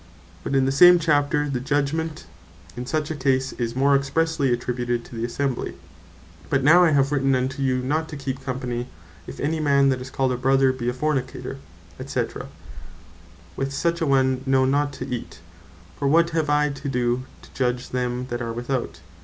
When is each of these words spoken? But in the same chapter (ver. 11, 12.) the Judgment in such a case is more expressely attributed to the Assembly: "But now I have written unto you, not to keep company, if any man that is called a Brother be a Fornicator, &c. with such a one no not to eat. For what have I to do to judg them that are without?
But 0.43 0.55
in 0.55 0.65
the 0.65 0.71
same 0.71 0.97
chapter 0.97 1.43
(ver. 1.45 1.51
11, 1.51 1.51
12.) 1.51 1.53
the 1.63 1.69
Judgment 1.69 2.25
in 2.75 2.85
such 2.87 3.11
a 3.11 3.15
case 3.15 3.53
is 3.59 3.75
more 3.75 3.95
expressely 3.95 4.51
attributed 4.51 5.05
to 5.05 5.13
the 5.15 5.23
Assembly: 5.25 5.75
"But 6.49 6.63
now 6.63 6.83
I 6.83 6.89
have 6.89 7.11
written 7.11 7.35
unto 7.35 7.61
you, 7.61 7.83
not 7.83 8.09
to 8.09 8.17
keep 8.17 8.43
company, 8.43 8.87
if 9.27 9.39
any 9.39 9.59
man 9.59 9.89
that 9.89 10.01
is 10.01 10.09
called 10.09 10.31
a 10.31 10.37
Brother 10.37 10.73
be 10.73 10.89
a 10.89 10.93
Fornicator, 10.93 11.57
&c. 12.03 12.25
with 13.55 13.71
such 13.71 14.01
a 14.01 14.07
one 14.07 14.41
no 14.47 14.65
not 14.65 14.91
to 14.93 15.07
eat. 15.07 15.37
For 15.99 16.07
what 16.07 16.31
have 16.31 16.49
I 16.49 16.69
to 16.69 16.89
do 16.89 17.25
to 17.43 17.53
judg 17.53 17.91
them 17.91 18.25
that 18.29 18.41
are 18.41 18.53
without? 18.53 19.01